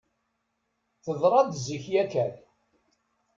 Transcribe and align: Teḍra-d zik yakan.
Teḍra-d 1.03 1.51
zik 1.65 1.85
yakan. 1.93 2.33